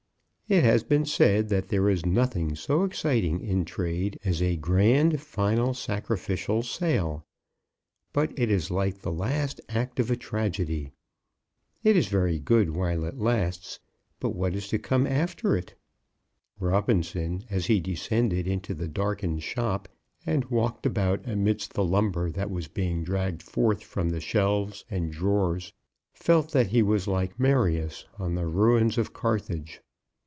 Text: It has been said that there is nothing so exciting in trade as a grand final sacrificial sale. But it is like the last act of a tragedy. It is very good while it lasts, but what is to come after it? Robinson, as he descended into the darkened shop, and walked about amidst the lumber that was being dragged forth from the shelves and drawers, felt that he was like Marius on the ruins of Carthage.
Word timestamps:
It 0.51 0.65
has 0.65 0.83
been 0.83 1.05
said 1.05 1.47
that 1.47 1.69
there 1.69 1.89
is 1.89 2.05
nothing 2.05 2.57
so 2.57 2.83
exciting 2.83 3.39
in 3.39 3.63
trade 3.63 4.19
as 4.25 4.41
a 4.41 4.57
grand 4.57 5.21
final 5.21 5.73
sacrificial 5.73 6.61
sale. 6.61 7.25
But 8.11 8.37
it 8.37 8.51
is 8.51 8.69
like 8.69 8.97
the 8.99 9.13
last 9.13 9.61
act 9.69 9.97
of 9.97 10.11
a 10.11 10.17
tragedy. 10.17 10.91
It 11.85 11.95
is 11.95 12.09
very 12.09 12.37
good 12.37 12.71
while 12.71 13.05
it 13.05 13.17
lasts, 13.17 13.79
but 14.19 14.31
what 14.35 14.53
is 14.53 14.67
to 14.67 14.77
come 14.77 15.07
after 15.07 15.55
it? 15.55 15.75
Robinson, 16.59 17.45
as 17.49 17.67
he 17.67 17.79
descended 17.79 18.45
into 18.45 18.73
the 18.73 18.89
darkened 18.89 19.43
shop, 19.43 19.87
and 20.25 20.43
walked 20.51 20.85
about 20.85 21.25
amidst 21.25 21.75
the 21.75 21.85
lumber 21.85 22.29
that 22.29 22.51
was 22.51 22.67
being 22.67 23.05
dragged 23.05 23.41
forth 23.41 23.81
from 23.81 24.09
the 24.09 24.19
shelves 24.19 24.83
and 24.91 25.13
drawers, 25.13 25.71
felt 26.13 26.51
that 26.51 26.67
he 26.67 26.83
was 26.83 27.07
like 27.07 27.39
Marius 27.39 28.03
on 28.19 28.35
the 28.35 28.47
ruins 28.47 28.97
of 28.97 29.13
Carthage. 29.13 29.79